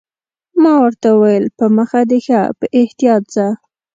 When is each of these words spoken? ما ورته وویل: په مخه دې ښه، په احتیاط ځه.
ما 0.61 0.73
ورته 0.83 1.07
وویل: 1.13 1.45
په 1.57 1.65
مخه 1.77 2.01
دې 2.09 2.19
ښه، 2.25 2.41
په 2.59 2.65
احتیاط 2.79 3.23
ځه. 3.35 3.47